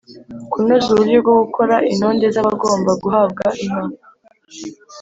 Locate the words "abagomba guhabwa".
2.41-3.45